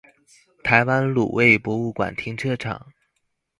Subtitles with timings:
[0.63, 2.91] 台灣滷味博物館停車場